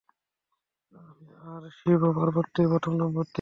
[1.43, 3.29] আর শিব ও পার্বতী প্রথম দম্পতি।